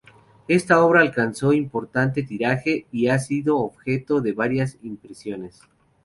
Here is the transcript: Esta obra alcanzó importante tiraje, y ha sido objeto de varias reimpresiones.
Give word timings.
Esta 0.47 0.83
obra 0.83 1.01
alcanzó 1.01 1.53
importante 1.53 2.23
tiraje, 2.23 2.87
y 2.91 3.05
ha 3.09 3.19
sido 3.19 3.59
objeto 3.59 4.19
de 4.19 4.33
varias 4.33 4.79
reimpresiones. 4.81 5.61